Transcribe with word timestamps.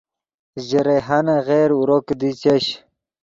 ژے 0.67 0.79
ریحانن 0.87 1.39
غیر 1.47 1.69
اورو 1.77 1.97
کیدی 2.07 2.31
چش 2.41 2.65